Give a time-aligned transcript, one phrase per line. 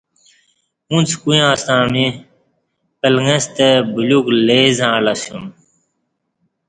[0.91, 2.05] اُݩڅ کویاں ستݩع می
[2.99, 5.45] پلݣستہ بلیوک لئ زعݩلہ اسُیوم